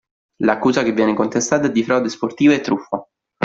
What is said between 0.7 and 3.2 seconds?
che viene contestata è di frode sportiva e truffa.